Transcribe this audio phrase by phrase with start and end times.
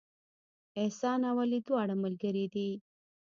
[0.79, 2.69] احسان او علي دواړه ملګري دي